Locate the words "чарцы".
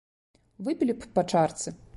1.35-1.79